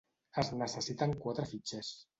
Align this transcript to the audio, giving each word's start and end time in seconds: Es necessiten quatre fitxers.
Es 0.43 0.49
necessiten 0.61 1.15
quatre 1.27 1.49
fitxers. 1.55 1.95